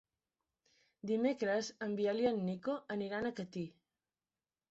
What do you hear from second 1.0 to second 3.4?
Dimecres en Biel i en Nico aniran a